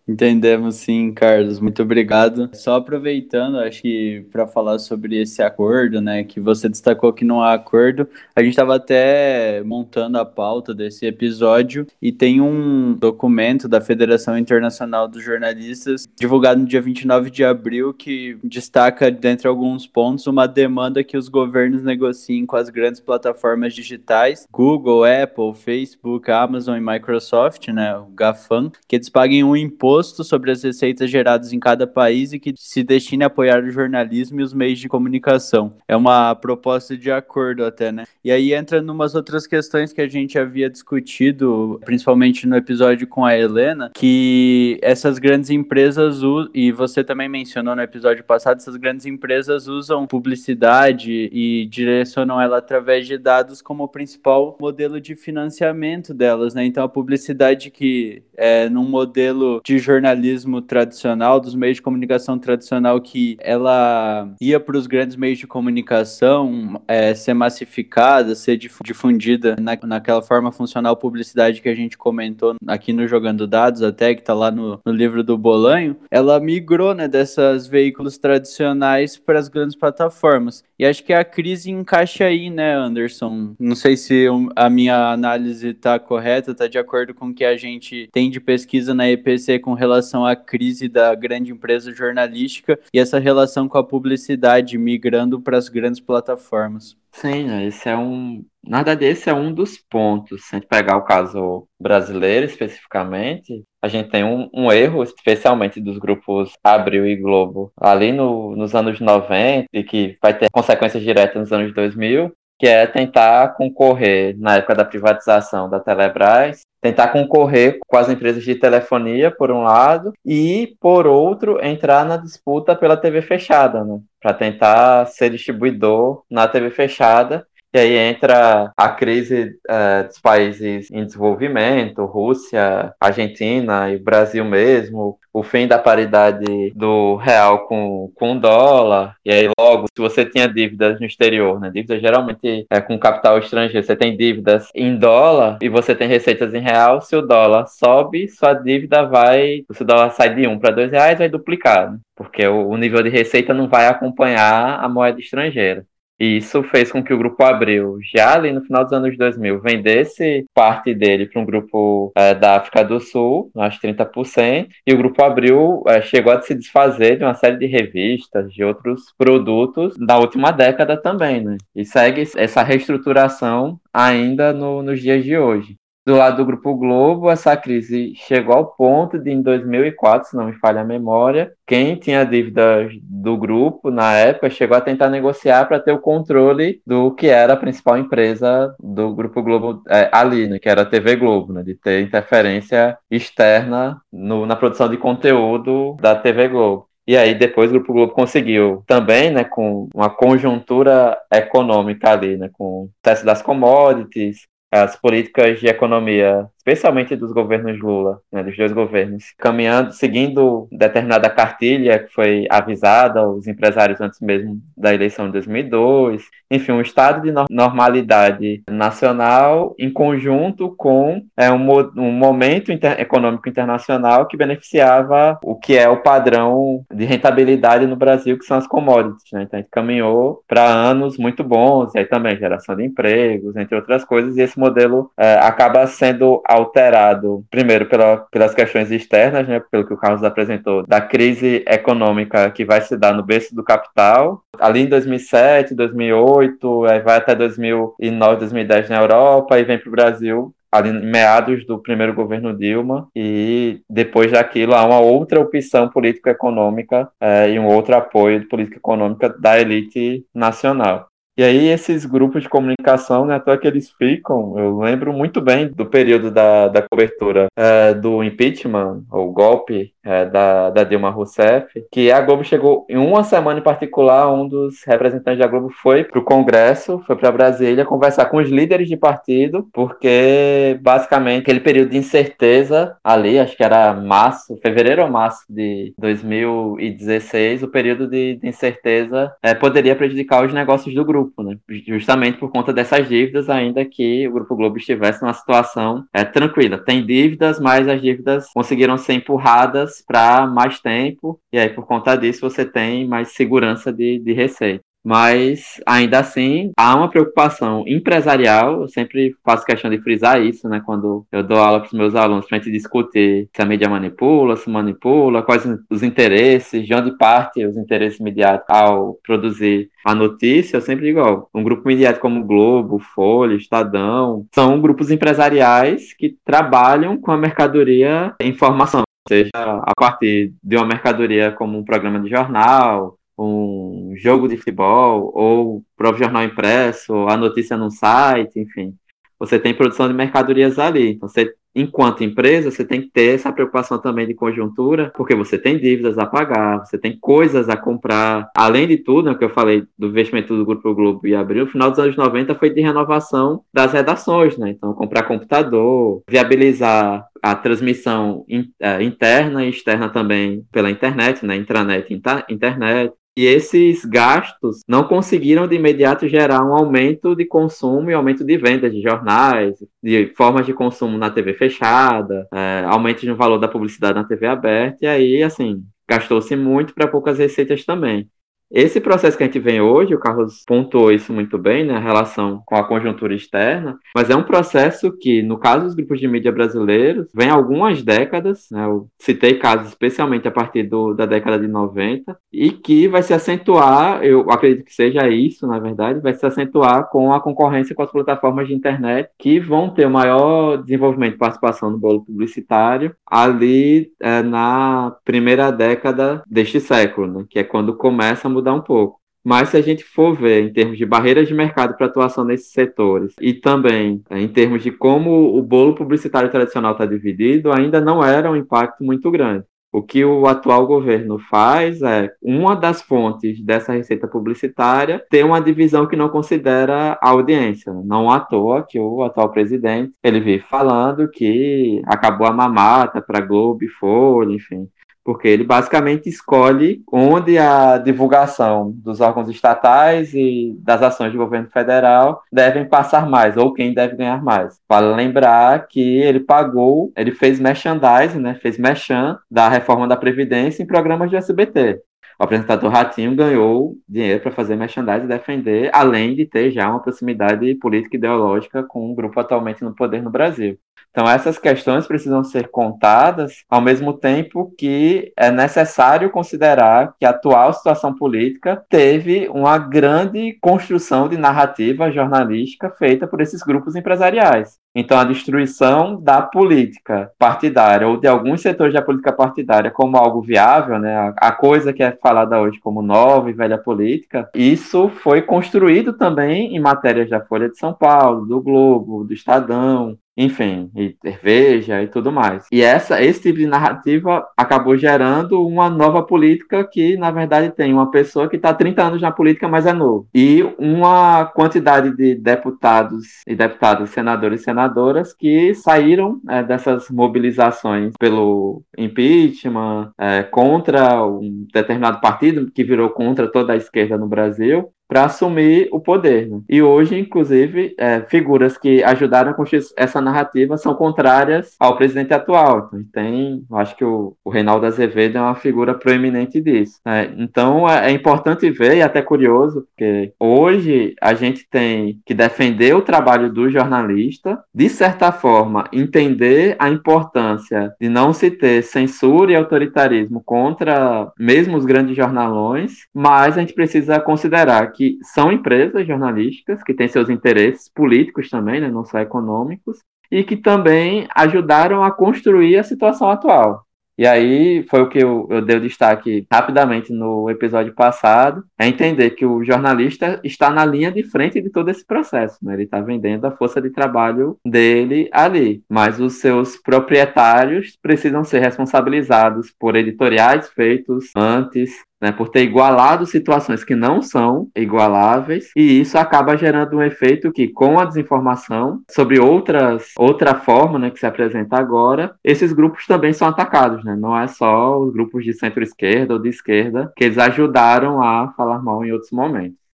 [0.07, 1.59] Entendemos sim, Carlos.
[1.59, 2.49] Muito obrigado.
[2.53, 7.41] Só aproveitando, acho que para falar sobre esse acordo, né, que você destacou que não
[7.41, 13.67] há acordo, a gente estava até montando a pauta desse episódio e tem um documento
[13.67, 19.85] da Federação Internacional dos Jornalistas, divulgado no dia 29 de abril, que destaca, dentre alguns
[19.85, 26.31] pontos, uma demanda que os governos negociem com as grandes plataformas digitais, Google, Apple, Facebook,
[26.31, 31.09] Amazon e Microsoft, né, o GAFAM, que eles paguem um imposto imposto sobre as receitas
[31.09, 34.79] geradas em cada país e que se destine a apoiar o jornalismo e os meios
[34.79, 35.73] de comunicação.
[35.87, 38.05] É uma proposta de acordo até, né?
[38.23, 43.25] E aí entra numas outras questões que a gente havia discutido, principalmente no episódio com
[43.25, 46.19] a Helena, que essas grandes empresas,
[46.53, 52.57] e você também mencionou no episódio passado, essas grandes empresas usam publicidade e direcionam ela
[52.57, 56.65] através de dados como principal modelo de financiamento delas, né?
[56.65, 62.99] Então a publicidade que é num modelo de jornalismo tradicional, dos meios de comunicação tradicional,
[62.99, 69.77] que ela ia para os grandes meios de comunicação é, ser massificada, ser difundida na,
[69.83, 74.33] naquela forma funcional publicidade que a gente comentou aqui no Jogando Dados, até que está
[74.33, 79.75] lá no, no livro do Bolanho, ela migrou né, dessas veículos tradicionais para as grandes
[79.75, 80.63] plataformas.
[80.77, 83.55] E acho que a crise encaixa aí, né, Anderson?
[83.59, 87.55] Não sei se a minha análise está correta, está de acordo com o que a
[87.55, 92.99] gente tem de pesquisa na EPC com relação à crise da grande empresa jornalística e
[92.99, 96.97] essa relação com a publicidade migrando para as grandes plataformas.
[97.11, 98.45] Sim, né, esse é um.
[98.63, 100.45] Na verdade, é um dos pontos.
[100.45, 105.79] Se a gente pegar o caso brasileiro especificamente, a gente tem um, um erro, especialmente
[105.79, 111.01] dos grupos Abril e Globo, ali no, nos anos 90, e que vai ter consequências
[111.01, 117.09] diretas nos anos 2000, que é tentar concorrer, na época da privatização da Telebrás, tentar
[117.09, 122.75] concorrer com as empresas de telefonia, por um lado, e, por outro, entrar na disputa
[122.75, 123.99] pela TV fechada, né?
[124.21, 130.89] Para tentar ser distribuidor na TV fechada e aí entra a crise uh, dos países
[130.89, 138.33] em desenvolvimento, Rússia, Argentina e Brasil mesmo, o fim da paridade do real com, com
[138.33, 142.81] o dólar, e aí logo, se você tinha dívidas no exterior, né, dívidas geralmente é
[142.81, 147.15] com capital estrangeiro, você tem dívidas em dólar e você tem receitas em real, se
[147.15, 151.19] o dólar sobe, sua dívida vai, se o dólar sai de um para dois reais,
[151.19, 155.85] vai duplicar, né, porque o nível de receita não vai acompanhar a moeda estrangeira.
[156.19, 159.61] E isso fez com que o Grupo Abril, já ali no final dos anos 2000,
[159.61, 164.97] vendesse parte dele para um grupo é, da África do Sul, acho 30%, e o
[164.97, 169.95] Grupo Abril é, chegou a se desfazer de uma série de revistas, de outros produtos
[169.97, 171.57] da última década também, né?
[171.75, 175.75] E segue essa reestruturação ainda no, nos dias de hoje.
[176.07, 180.45] Do lado do Grupo Globo, essa crise chegou ao ponto de, em 2004, se não
[180.45, 185.65] me falha a memória, quem tinha dívidas do grupo na época chegou a tentar negociar
[185.65, 190.47] para ter o controle do que era a principal empresa do Grupo Globo é, ali,
[190.47, 194.95] né, que era a TV Globo, né, de ter interferência externa no, na produção de
[194.95, 196.87] conteúdo da TV Globo.
[197.05, 202.49] E aí depois o Grupo Globo conseguiu também, né, com uma conjuntura econômica ali, né,
[202.53, 208.57] com o teste das commodities, as políticas de economia especialmente dos governos Lula, né, dos
[208.57, 215.27] dois governos, caminhando, seguindo determinada cartilha que foi avisada aos empresários antes mesmo da eleição
[215.27, 216.23] de 2002.
[216.51, 223.47] Enfim, um estado de normalidade nacional em conjunto com é, um, um momento inter econômico
[223.47, 228.67] internacional que beneficiava o que é o padrão de rentabilidade no Brasil, que são as
[228.67, 229.31] commodities.
[229.31, 229.43] Né?
[229.43, 233.75] Então, a gente caminhou para anos muito bons, e aí também geração de empregos, entre
[233.75, 239.61] outras coisas, e esse modelo é, acaba sendo alterado, primeiro, pela, pelas questões externas, né,
[239.71, 243.63] pelo que o Carlos apresentou, da crise econômica que vai se dar no berço do
[243.63, 244.41] capital.
[244.59, 249.91] Ali em 2007, 2008, aí vai até 2009, 2010 na Europa e vem para o
[249.91, 255.89] Brasil ali em meados do primeiro governo Dilma e depois daquilo há uma outra opção
[255.89, 261.07] político-econômica é, e um outro apoio de política econômica da elite nacional.
[261.37, 265.67] E aí esses grupos de comunicação, né, até que eles ficam, eu lembro muito bem
[265.67, 271.85] do período da, da cobertura é, do impeachment, ou golpe é, da, da Dilma Rousseff,
[271.91, 276.03] que a Globo chegou, em uma semana em particular, um dos representantes da Globo foi
[276.03, 281.59] para o Congresso, foi para Brasília conversar com os líderes de partido, porque basicamente aquele
[281.59, 288.07] período de incerteza ali, acho que era março, fevereiro ou março de 2016, o período
[288.07, 291.57] de, de incerteza é, poderia prejudicar os negócios do grupo grupo, né?
[291.85, 296.77] Justamente por conta dessas dívidas, ainda que o Grupo Globo estivesse numa situação é, tranquila.
[296.77, 302.15] Tem dívidas, mas as dívidas conseguiram ser empurradas para mais tempo, e aí por conta
[302.15, 308.81] disso você tem mais segurança de, de receita mas ainda assim há uma preocupação empresarial.
[308.81, 310.81] Eu sempre faço questão de frisar isso, né?
[310.85, 313.87] Quando eu dou aula para os meus alunos para a gente discutir se a mídia
[313.87, 320.13] manipula, se manipula, quais os interesses, de onde parte os interesses mediáticos ao produzir a
[320.13, 320.75] notícia.
[320.75, 326.35] Eu sempre digo, ó, um grupo mediático como Globo, Folha, Estadão, são grupos empresariais que
[326.43, 332.29] trabalham com a mercadoria informação seja a partir de uma mercadoria como um programa de
[332.29, 338.95] jornal, um jogo de futebol, ou o próprio jornal impresso, a notícia num site, enfim.
[339.39, 341.11] Você tem produção de mercadorias ali.
[341.11, 345.59] Então, você, enquanto empresa, você tem que ter essa preocupação também de conjuntura, porque você
[345.59, 348.49] tem dívidas a pagar, você tem coisas a comprar.
[348.55, 351.71] Além de tudo, né, que eu falei do investimento do Grupo Globo e Abril, no
[351.71, 354.71] final dos anos 90 foi de renovação das redações, né?
[354.71, 358.43] Então, comprar computador, viabilizar a transmissão
[358.79, 361.55] é, interna e externa também pela internet, né?
[361.55, 362.11] Intranet,
[362.49, 363.13] internet.
[363.37, 368.57] E esses gastos não conseguiram de imediato gerar um aumento de consumo e aumento de
[368.57, 373.67] vendas de jornais, de formas de consumo na TV fechada, é, aumento no valor da
[373.67, 378.27] publicidade na TV aberta, e aí, assim, gastou-se muito para poucas receitas também.
[378.69, 381.99] Esse processo que a gente vem hoje, o Carlos pontuou isso muito bem, né, a
[381.99, 386.27] relação com a conjuntura externa, mas é um processo que, no caso dos grupos de
[386.27, 391.57] mídia brasileiros, vem algumas décadas, né, eu citei casos especialmente a partir do, da década
[391.57, 396.33] de 90, e que vai se acentuar, eu acredito que seja isso, na verdade, vai
[396.33, 400.75] se acentuar com a concorrência com as plataformas de internet, que vão ter o maior
[400.77, 407.59] desenvolvimento e participação no bolo publicitário ali é, na primeira década deste século, né, que
[407.59, 409.19] é quando começa a mudar um pouco.
[409.43, 412.71] Mas se a gente for ver em termos de barreiras de mercado para atuação nesses
[412.71, 418.01] setores e também é, em termos de como o bolo publicitário tradicional está dividido, ainda
[418.01, 419.63] não era um impacto muito grande.
[419.89, 425.61] O que o atual governo faz é uma das fontes dessa receita publicitária ter uma
[425.61, 427.93] divisão que não considera a audiência.
[427.93, 433.39] Não à toa que o atual presidente ele vive falando que acabou a mamata para
[433.39, 434.89] Globo e Folha, enfim,
[435.27, 441.69] porque ele basicamente escolhe onde a divulgação dos órgãos estatais e das ações do governo
[441.69, 444.79] federal devem passar mais, ou quem deve ganhar mais.
[444.87, 450.81] Vale lembrar que ele pagou, ele fez merchandising, né, fez merchan da reforma da Previdência
[450.81, 452.01] em programas de SBT.
[452.39, 457.01] o apresentador Ratinho ganhou dinheiro para fazer merchandising e defender, além de ter já uma
[457.01, 460.79] proximidade política e ideológica com um grupo atualmente no poder no Brasil.
[461.17, 467.31] Então, essas questões precisam ser contadas, ao mesmo tempo que é necessário considerar que a
[467.31, 474.77] atual situação política teve uma grande construção de narrativa jornalística feita por esses grupos empresariais.
[474.99, 480.41] Então, a destruição da política partidária ou de alguns setores da política partidária como algo
[480.41, 485.43] viável, né, a coisa que é falada hoje como nova e velha política, isso foi
[485.43, 491.15] construído também em matérias da Folha de São Paulo, do Globo, do Estadão, enfim, e
[491.19, 492.67] cerveja e tudo mais.
[492.71, 497.91] E essa, esse tipo de narrativa acabou gerando uma nova política que, na verdade, tem
[497.91, 500.27] uma pessoa que está 30 anos na política, mas é novo.
[500.35, 504.86] E uma quantidade de deputados e deputadas, senadores e senadoras
[505.33, 513.51] que saíram é, dessas mobilizações pelo impeachment, é, contra um determinado partido que virou contra
[513.51, 516.47] toda a esquerda no Brasil, para assumir o poder.
[516.47, 516.61] Né?
[516.69, 522.33] E hoje, inclusive, é, figuras que ajudaram a construir essa narrativa são contrárias ao presidente
[522.33, 522.89] atual.
[522.93, 526.99] Então, tem, acho que o, o Reinaldo Azevedo é uma figura proeminente disso.
[527.05, 527.33] Né?
[527.37, 532.95] Então, é, é, importante ver, e até curioso, porque hoje a gente tem que defender
[532.95, 539.51] o trabalho do jornalista, de certa forma, entender a importância de não se ter censura
[539.51, 546.07] e autoritarismo contra mesmo os grandes jornalões, mas a gente precisa considerar que são empresas
[546.07, 549.99] jornalísticas que têm seus interesses políticos também, né, não só econômicos,
[550.31, 553.87] e que também ajudaram a construir a situação atual.
[554.17, 558.87] E aí foi o que eu, eu dei o destaque rapidamente no episódio passado, é
[558.87, 562.73] entender que o jornalista está na linha de frente de todo esse processo, né?
[562.73, 568.59] Ele está vendendo a força de trabalho dele ali, mas os seus proprietários precisam ser
[568.59, 576.01] responsabilizados por editoriais feitos antes, né, por ter igualado situações que não são igualáveis, e
[576.01, 581.19] isso acaba gerando um efeito que, com a desinformação sobre outras, outra forma né, que
[581.19, 584.15] se apresenta agora, esses grupos também são atacados, né?
[584.15, 588.81] não é só os grupos de centro-esquerda ou de esquerda que eles ajudaram a falar
[588.81, 589.86] mal em outros momentos.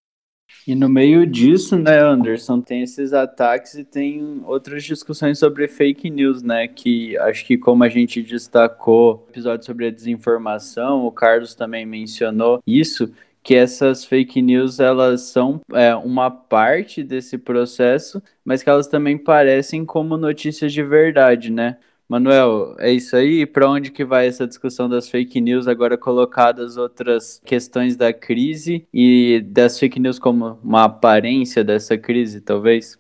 [0.66, 6.10] E no meio disso, né, Anderson, tem esses ataques e tem outras discussões sobre fake
[6.10, 6.68] news, né?
[6.68, 12.62] Que acho que como a gente destacou episódio sobre a desinformação, o Carlos também mencionou
[12.66, 13.12] isso,
[13.44, 19.18] que essas fake news elas são é, uma parte desse processo, mas que elas também
[19.18, 21.78] parecem como notícias de verdade, né?
[22.14, 23.44] Manuel, é isso aí?
[23.44, 28.88] Para onde que vai essa discussão das fake news agora colocadas outras questões da crise
[28.94, 33.00] e das fake news como uma aparência dessa crise, talvez?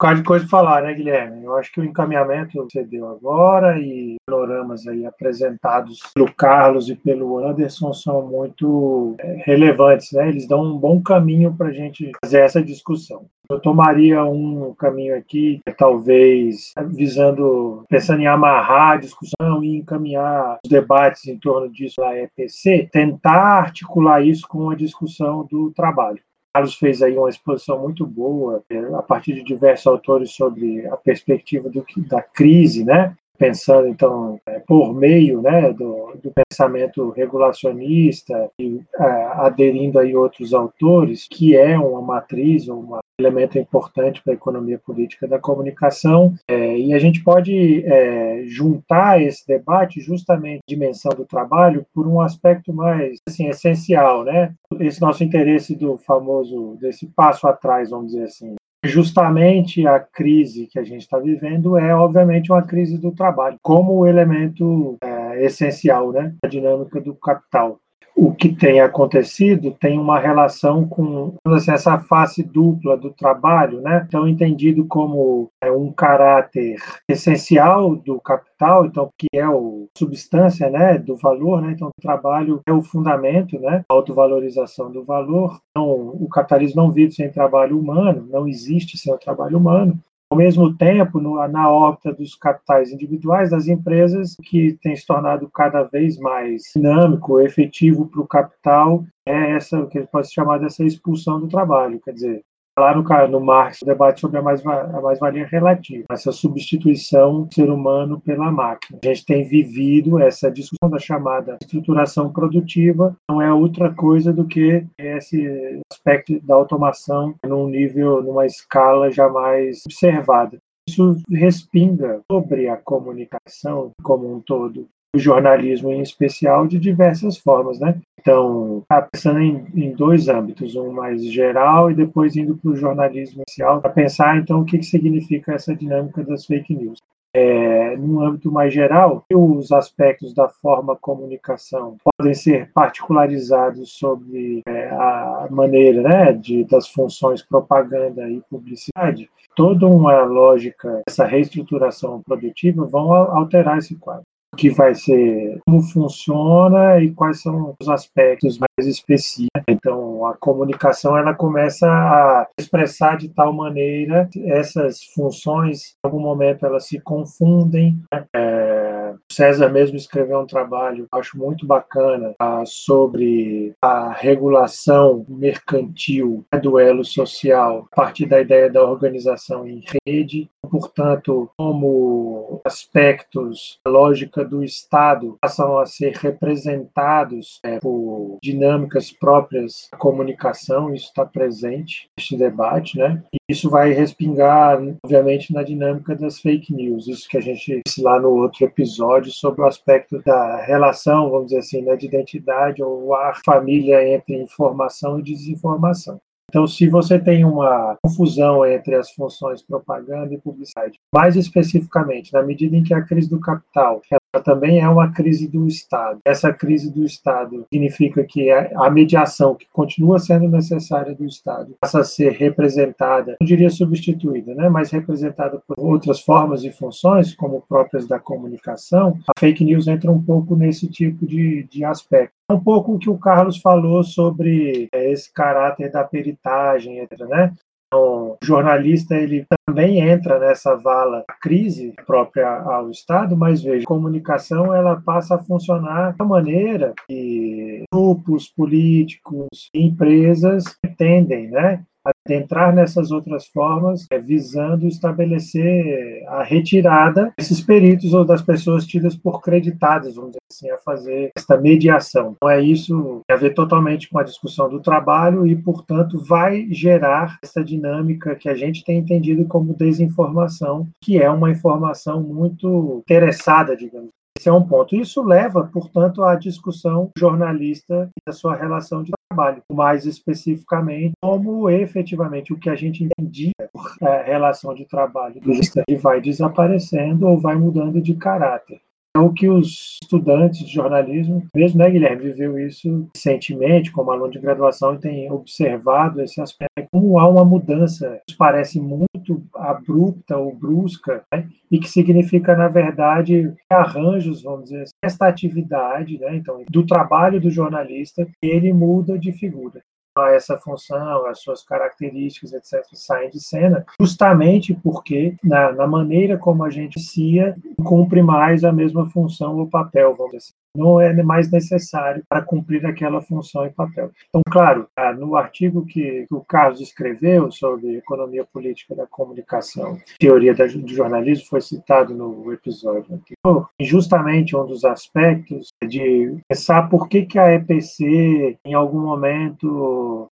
[0.00, 1.44] Bocado de coisa para falar, né, Guilherme?
[1.44, 6.96] Eu acho que o encaminhamento você deu agora e panoramas aí apresentados pelo Carlos e
[6.96, 10.30] pelo Anderson são muito é, relevantes, né?
[10.30, 13.26] Eles dão um bom caminho para a gente fazer essa discussão.
[13.50, 20.70] Eu tomaria um caminho aqui, talvez visando, pensando em amarrar a discussão e encaminhar os
[20.70, 26.22] debates em torno disso lá EPC, tentar articular isso com a discussão do trabalho.
[26.52, 30.96] Carlos fez aí uma exposição muito boa, é, a partir de diversos autores, sobre a
[30.96, 33.16] perspectiva do, da crise, né?
[33.40, 39.04] Pensando então é, por meio né, do, do pensamento regulacionista e é,
[39.36, 45.26] aderindo aí outros autores, que é uma matriz, um elemento importante para a economia política
[45.26, 51.86] da comunicação, é, e a gente pode é, juntar esse debate justamente dimensão do trabalho
[51.94, 54.52] por um aspecto mais assim essencial, né?
[54.78, 60.78] Esse nosso interesse do famoso desse passo atrás, vamos dizer assim, justamente a crise que
[60.78, 66.34] a gente está vivendo é, obviamente, uma crise do trabalho, como elemento é, essencial né,
[66.42, 67.78] da dinâmica do capital
[68.14, 74.04] o que tem acontecido tem uma relação com assim, essa face dupla do trabalho, né?
[74.06, 76.76] Então entendido como é, um caráter
[77.08, 81.72] essencial do capital, então que é o substância, né, do valor, né?
[81.72, 83.84] Então o trabalho é o fundamento, né?
[83.88, 85.58] A autovalorização do valor.
[85.70, 89.98] Então o capitalismo não vive sem trabalho humano, não existe sem o trabalho humano
[90.30, 95.50] ao mesmo tempo, no, na órbita dos capitais individuais das empresas, que tem se tornado
[95.52, 100.84] cada vez mais dinâmico, efetivo para o capital, é essa que pode se chamar dessa
[100.84, 102.00] expulsão do trabalho.
[102.00, 102.44] Quer dizer,
[102.78, 107.70] lá no, no Marx, o debate sobre a mais-valia mais relativa, essa substituição do ser
[107.70, 108.98] humano pela máquina.
[109.02, 114.46] A gente tem vivido essa discussão da chamada estruturação produtiva, não é outra coisa do
[114.46, 120.58] que esse aspecto da automação num nível, numa escala jamais observada.
[120.88, 127.80] Isso respinga sobre a comunicação como um todo o jornalismo em especial de diversas formas,
[127.80, 128.00] né?
[128.20, 132.76] Então, tá pensando em, em, dois âmbitos, um mais geral e depois indo para o
[132.76, 136.98] jornalismo especial, para pensar então o que, que significa essa dinâmica das fake news.
[137.32, 144.88] É, num âmbito mais geral, os aspectos da forma comunicação podem ser particularizados sobre é,
[144.90, 149.30] a maneira né, de, das funções propaganda e publicidade.
[149.54, 154.24] Toda uma lógica, essa reestruturação produtiva vão alterar esse quadro
[154.56, 159.48] que vai ser como funciona e quais são os aspectos mais específicos.
[159.68, 166.66] Então, a comunicação ela começa a expressar de tal maneira essas funções, em algum momento
[166.66, 167.98] elas se confundem.
[168.12, 168.24] Né?
[168.34, 176.58] É, César mesmo escreveu um trabalho, acho muito bacana, uh, sobre a regulação mercantil né,
[176.58, 183.90] do elo social, a partir da ideia da organização em rede, portanto, como aspectos da
[183.90, 191.24] lógica do Estado passam a ser representados é, por dinâmicas próprias da comunicação, isso está
[191.24, 193.22] presente neste debate, né?
[193.32, 198.02] E isso vai respingar, obviamente, na dinâmica das fake news, isso que a gente disse
[198.02, 202.82] lá no outro episódio sobre o aspecto da relação, vamos dizer assim, né, de identidade
[202.82, 206.20] ou a família entre informação e desinformação.
[206.50, 212.42] Então, se você tem uma confusão entre as funções propaganda e publicidade, mais especificamente, na
[212.42, 214.02] medida em que a crise do capital
[214.44, 216.20] também é uma crise do Estado.
[216.24, 222.00] Essa crise do Estado significa que a mediação, que continua sendo necessária do Estado, passa
[222.00, 227.64] a ser representada, não diria substituída, né, mas representada por outras formas e funções, como
[227.68, 229.18] próprias da comunicação.
[229.26, 233.08] A fake news entra um pouco nesse tipo de, de aspecto um pouco o que
[233.08, 237.06] o Carlos falou sobre é, esse caráter da peritagem.
[237.28, 237.52] Né?
[237.92, 243.88] O jornalista ele também entra nessa vala da crise própria ao Estado, mas veja, a
[243.88, 251.84] comunicação ela passa a funcionar uma maneira que grupos políticos e empresas entendem, né?
[252.26, 259.16] Adentrar nessas outras formas, é, visando estabelecer a retirada desses peritos ou das pessoas tidas
[259.16, 262.34] por creditadas, vamos dizer assim, a fazer esta mediação.
[262.36, 266.66] Então, é isso tem a ver totalmente com a discussão do trabalho e, portanto, vai
[266.70, 273.02] gerar essa dinâmica que a gente tem entendido como desinformação, que é uma informação muito
[273.06, 274.96] interessada, digamos esse é um ponto.
[274.96, 281.70] Isso leva, portanto, à discussão jornalista e da sua relação de trabalho, mais especificamente como
[281.70, 285.52] efetivamente o que a gente entendia por é, relação de trabalho do
[285.98, 288.80] vai desaparecendo ou vai mudando de caráter.
[289.16, 294.30] É o que os estudantes de jornalismo, mesmo né, Guilherme, viveu isso recentemente como aluno
[294.30, 300.36] de graduação e tem observado esse aspecto, como há uma mudança que parece muito abrupta
[300.36, 306.62] ou brusca, né, e que significa, na verdade, arranjos, vamos dizer, esta atividade, né, então,
[306.70, 309.82] do trabalho do jornalista, ele muda de figura
[310.16, 316.36] a essa função, as suas características, etc., saem de cena, justamente porque, na, na maneira
[316.36, 321.00] como a gente cia, cumpre mais a mesma função ou papel, vamos dizer assim não
[321.00, 324.10] é mais necessário para cumprir aquela função e papel.
[324.28, 330.54] Então, claro, ah, no artigo que o Carlos escreveu sobre economia política da comunicação, teoria
[330.54, 337.26] do jornalismo, foi citado no episódio anterior, justamente um dos aspectos de pensar por que,
[337.26, 340.28] que a EPC, em algum momento,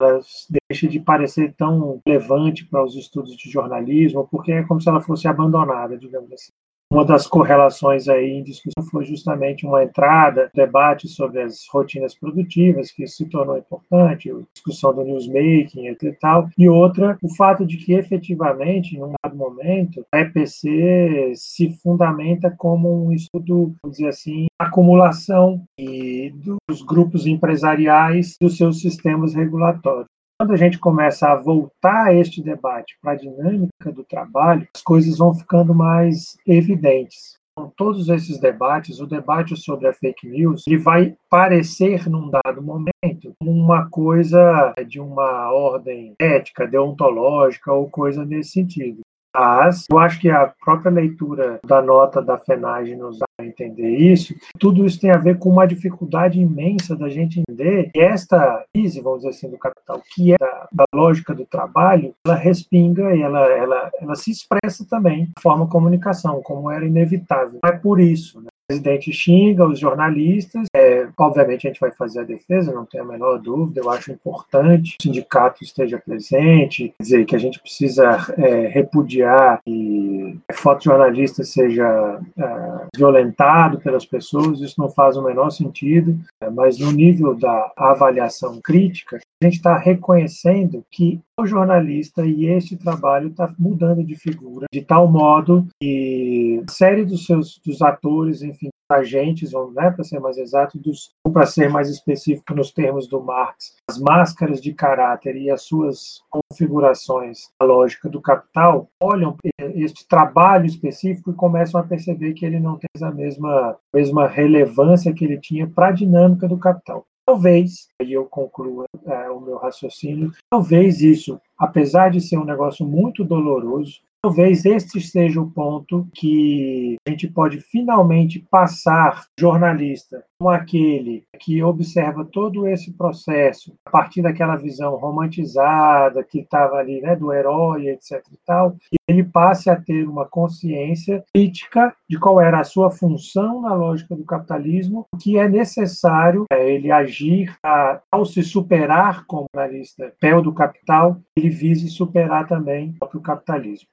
[0.69, 5.01] deixa de parecer tão relevante para os estudos de jornalismo, porque é como se ela
[5.01, 6.51] fosse abandonada, digamos assim.
[6.89, 12.91] Uma das correlações aí em discussão foi justamente uma entrada, debate sobre as rotinas produtivas,
[12.91, 17.77] que se tornou importante, a discussão do newsmaking e tal, e outra, o fato de
[17.77, 24.07] que efetivamente, em um dado momento, a EPC se fundamenta como um estudo, vamos dizer
[24.07, 26.33] assim, acumulação e
[26.67, 30.07] dos grupos empresariais dos seus sistemas regulatórios
[30.39, 35.17] quando a gente começa a voltar este debate para a dinâmica do trabalho, as coisas
[35.17, 37.37] vão ficando mais evidentes.
[37.57, 42.61] Com todos esses debates, o debate sobre a fake news, ele vai parecer, num dado
[42.61, 48.99] momento, uma coisa de uma ordem ética, deontológica ou coisa nesse sentido.
[49.35, 54.33] Mas eu acho que a própria leitura da nota da FENAGE nos entender isso.
[54.59, 59.01] Tudo isso tem a ver com uma dificuldade imensa da gente entender que esta crise,
[59.01, 63.21] vamos dizer assim, do capital, que é da, da lógica do trabalho, ela respinga e
[63.21, 67.59] ela, ela, ela se expressa também na forma de comunicação, como era inevitável.
[67.63, 68.47] É por isso, né?
[68.67, 73.07] Presidente xinga os jornalistas, é, obviamente a gente vai fazer a defesa, não tenho a
[73.07, 77.59] menor dúvida, eu acho importante que o sindicato esteja presente, quer dizer, que a gente
[77.59, 85.49] precisa é, repudiar que fotojornalista seja é, violentado pelas pessoas, isso não faz o menor
[85.49, 92.25] sentido, é, mas no nível da avaliação crítica, a gente está reconhecendo que o jornalista
[92.25, 97.59] e este trabalho está mudando de figura de tal modo que a série dos seus
[97.63, 102.55] dos atores, enfim, agentes, vamos, né, para ser mais exato, dos, para ser mais específico
[102.55, 108.21] nos termos do Marx, as máscaras de caráter e as suas configurações, a lógica do
[108.21, 113.77] capital, olham este trabalho específico e começam a perceber que ele não tem a mesma,
[113.93, 117.05] mesma relevância que ele tinha para a dinâmica do capital.
[117.27, 122.85] Talvez, aí eu concluo é, o meu raciocínio, talvez isso, apesar de ser um negócio
[122.85, 130.49] muito doloroso, Talvez este seja o ponto que a gente pode finalmente passar jornalista como
[130.49, 137.15] aquele que observa todo esse processo a partir daquela visão romantizada que estava ali, né,
[137.15, 142.41] do herói, etc e tal, e ele passe a ter uma consciência crítica de qual
[142.41, 148.25] era a sua função na lógica do capitalismo, que é necessário ele agir a, ao
[148.25, 153.87] se superar como analista pé do capital, ele vise superar também o próprio capitalismo.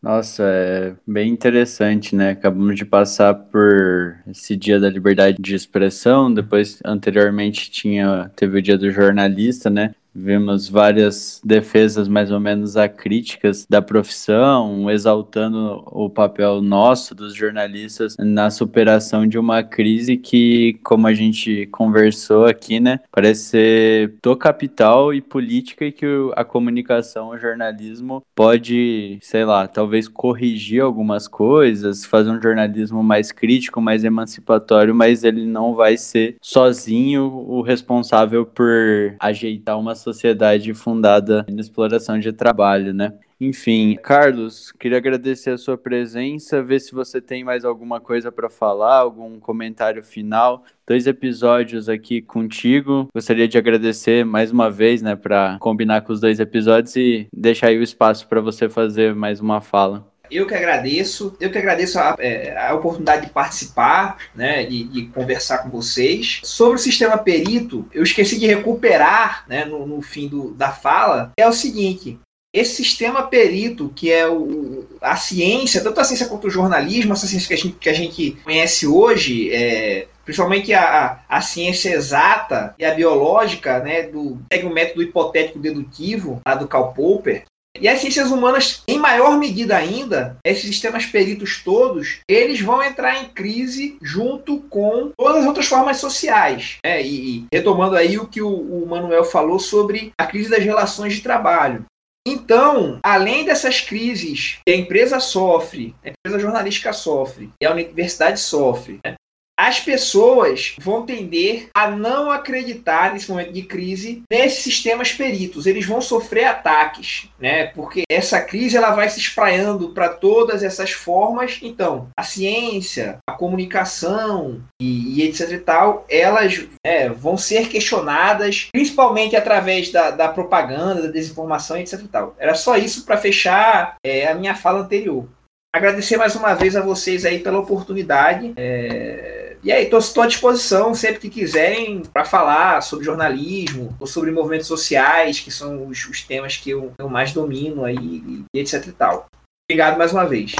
[0.00, 2.30] Nossa, é bem interessante, né?
[2.30, 8.62] Acabamos de passar por esse dia da liberdade de expressão, depois anteriormente tinha teve o
[8.62, 9.94] dia do jornalista, né?
[10.14, 18.16] Vimos várias defesas mais ou menos acríticas da profissão, exaltando o papel nosso dos jornalistas
[18.18, 24.36] na superação de uma crise que, como a gente conversou aqui, né, parece ser do
[24.36, 31.28] capital e política e que a comunicação, o jornalismo pode, sei lá, talvez corrigir algumas
[31.28, 37.62] coisas, fazer um jornalismo mais crítico, mais emancipatório, mas ele não vai ser sozinho o
[37.62, 43.12] responsável por ajeitar uma sociedade fundada na exploração de trabalho, né?
[43.40, 48.50] Enfim, Carlos, queria agradecer a sua presença, ver se você tem mais alguma coisa para
[48.50, 50.64] falar, algum comentário final.
[50.84, 53.08] Dois episódios aqui contigo.
[53.14, 57.68] Gostaria de agradecer mais uma vez, né, para combinar com os dois episódios e deixar
[57.68, 60.04] aí o espaço para você fazer mais uma fala.
[60.30, 65.06] Eu que agradeço, eu que agradeço a, é, a oportunidade de participar, né, de, de,
[65.06, 66.40] conversar com vocês.
[66.44, 71.32] Sobre o sistema perito, eu esqueci de recuperar, né, no, no fim do, da fala,
[71.36, 72.18] é o seguinte,
[72.52, 77.26] esse sistema perito, que é o, a ciência, tanto a ciência quanto o jornalismo, essa
[77.26, 82.74] ciência que a gente, que a gente conhece hoje, é, principalmente a, a ciência exata
[82.78, 87.44] e a biológica, né, do, segue o método hipotético dedutivo, lá do Karl Popper,
[87.80, 93.22] e as ciências humanas, em maior medida ainda, esses sistemas peritos todos, eles vão entrar
[93.22, 96.78] em crise junto com todas as outras formas sociais.
[96.84, 97.02] Né?
[97.02, 101.14] E, e, retomando aí o que o, o Manuel falou sobre a crise das relações
[101.14, 101.84] de trabalho.
[102.26, 108.38] Então, além dessas crises que a empresa sofre, a empresa jornalística sofre e a universidade
[108.38, 109.14] sofre, né?
[109.58, 115.66] As pessoas vão tender a não acreditar nesse momento de crise nesses sistemas peritos.
[115.66, 117.66] Eles vão sofrer ataques, né?
[117.66, 121.58] Porque essa crise ela vai se espraiando para todas essas formas.
[121.60, 128.68] Então, a ciência, a comunicação e, e etc e tal, elas é, vão ser questionadas,
[128.70, 132.36] principalmente através da, da, propaganda, da desinformação, etc e tal.
[132.38, 135.26] Era só isso para fechar é, a minha fala anterior.
[135.74, 138.52] Agradecer mais uma vez a vocês aí pela oportunidade.
[138.56, 144.30] É e aí, estou à disposição sempre que quiserem para falar sobre jornalismo ou sobre
[144.30, 148.86] movimentos sociais, que são os, os temas que eu, eu, mais domino aí, e etc
[148.86, 149.26] e tal.
[149.68, 150.54] Obrigado mais uma vez.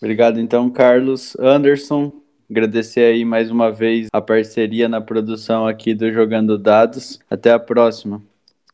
[0.00, 1.36] Obrigado então, Carlos.
[1.40, 2.12] Anderson,
[2.48, 7.18] agradecer aí mais uma vez a parceria na produção aqui do Jogando Dados.
[7.28, 8.22] Até a próxima.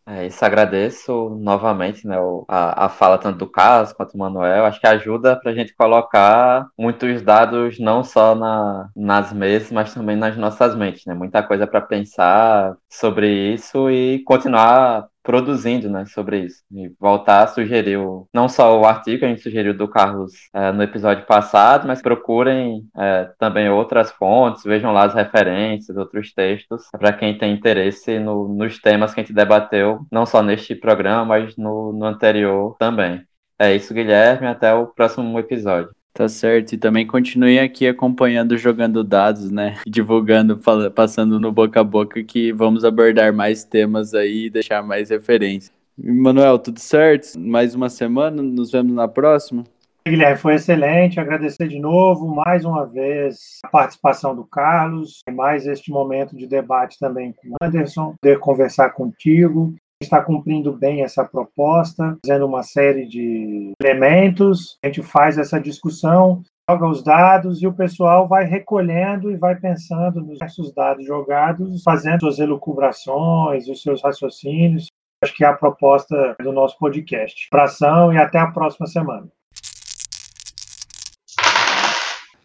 [0.06, 4.66] É, isso agradeço novamente né, a, a fala tanto do Carlos quanto do Manuel.
[4.66, 9.94] Acho que ajuda para a gente colocar muitos dados não só na, nas mesas, mas
[9.94, 11.06] também nas nossas mentes.
[11.06, 11.14] Né?
[11.14, 16.62] Muita coisa para pensar sobre isso e continuar produzindo né, sobre isso.
[16.70, 20.32] E voltar a sugerir o, não só o artigo que a gente sugeriu do Carlos
[20.52, 26.32] é, no episódio passado, mas procurem é, também outras fontes, vejam lá as referências, outros
[26.32, 30.74] textos, para quem tem interesse no, nos temas que a gente debateu, não só neste
[30.74, 33.24] programa, mas no, no anterior também.
[33.58, 34.46] É isso, Guilherme.
[34.46, 35.90] Até o próximo episódio.
[36.14, 36.72] Tá certo.
[36.74, 39.74] E também continue aqui acompanhando Jogando Dados, né?
[39.84, 40.56] Divulgando,
[40.94, 45.72] passando no boca a boca que vamos abordar mais temas aí e deixar mais referências.
[45.98, 47.38] Manuel, tudo certo?
[47.38, 48.40] Mais uma semana?
[48.42, 49.64] Nos vemos na próxima?
[50.06, 51.18] Guilherme, foi excelente.
[51.18, 56.98] Agradecer de novo, mais uma vez, a participação do Carlos, mais este momento de debate
[56.98, 59.74] também com o Anderson, poder conversar contigo.
[60.04, 64.78] Está cumprindo bem essa proposta, fazendo uma série de elementos.
[64.84, 69.56] A gente faz essa discussão, joga os dados e o pessoal vai recolhendo e vai
[69.56, 74.88] pensando nos diversos dados jogados, fazendo suas elucubrações, os seus raciocínios.
[75.22, 77.48] Acho que é a proposta do nosso podcast.
[77.50, 79.26] Abração e até a próxima semana.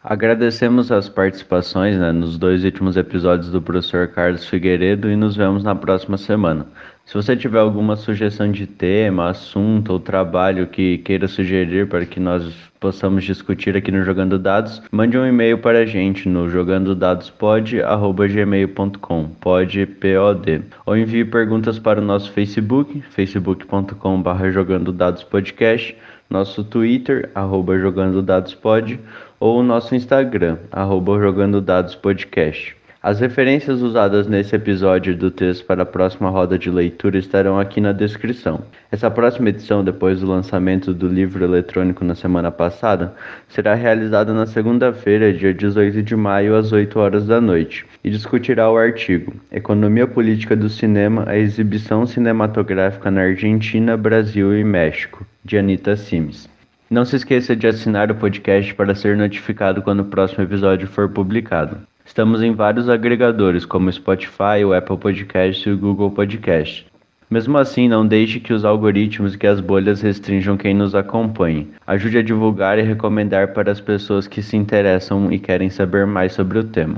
[0.02, 5.62] Agradecemos as participações né, nos dois últimos episódios do professor Carlos Figueiredo e nos vemos
[5.62, 6.66] na próxima semana.
[7.10, 12.20] Se você tiver alguma sugestão de tema, assunto ou trabalho que queira sugerir para que
[12.20, 19.28] nós possamos discutir aqui no Jogando Dados, mande um e-mail para a gente no jogandodadospod@gmail.com,
[19.40, 25.96] pode pod, ou envie perguntas para o nosso Facebook, facebook.com/jogandodadospodcast,
[26.30, 29.00] nosso Twitter @jogandodadospod
[29.40, 32.79] ou o nosso Instagram, arroba Jogando Dados Podcast.
[33.02, 37.80] As referências usadas nesse episódio do texto para a próxima roda de leitura estarão aqui
[37.80, 38.62] na descrição.
[38.92, 43.14] Essa próxima edição, depois do lançamento do livro eletrônico na semana passada,
[43.48, 48.70] será realizada na segunda-feira, dia 18 de maio, às 8 horas da noite, e discutirá
[48.70, 55.56] o artigo Economia Política do Cinema, a exibição cinematográfica na Argentina, Brasil e México, de
[55.56, 56.50] Anita Sims.
[56.90, 61.08] Não se esqueça de assinar o podcast para ser notificado quando o próximo episódio for
[61.08, 61.78] publicado.
[62.10, 66.84] Estamos em vários agregadores, como Spotify, o Apple Podcast e o Google Podcast.
[67.30, 71.70] Mesmo assim, não deixe que os algoritmos e que as bolhas restringam quem nos acompanhe.
[71.86, 76.32] Ajude a divulgar e recomendar para as pessoas que se interessam e querem saber mais
[76.32, 76.96] sobre o tema.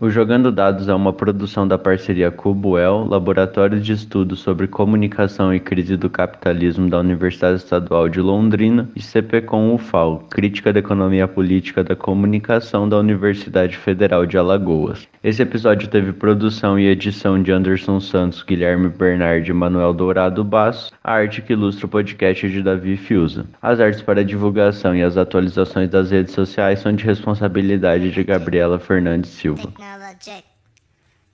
[0.00, 5.60] O Jogando Dados é uma produção da parceria Cubuel, Laboratório de Estudos sobre Comunicação e
[5.60, 11.84] Crise do Capitalismo da Universidade Estadual de Londrina, e CPCom UFAL, Crítica da Economia Política
[11.84, 15.06] da Comunicação da Universidade Federal de Alagoas.
[15.22, 20.92] Esse episódio teve produção e edição de Anderson Santos, Guilherme Bernardi e Manuel Dourado Basso,
[21.02, 23.46] a arte que ilustra o podcast de Davi Fiuza.
[23.62, 28.78] As artes para divulgação e as atualizações das redes sociais são de responsabilidade de Gabriela
[28.78, 29.72] Fernandes Silva.
[30.14, 30.44] Technologic.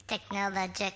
[0.08, 0.94] Technologic.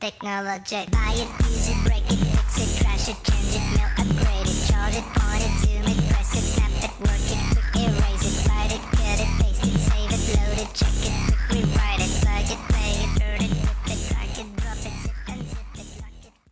[0.00, 0.90] Technologic.
[0.90, 4.66] Buy it, use it, break it, fix it, crash it, change it, mail, upgrade it,
[4.66, 5.61] chart it, point it,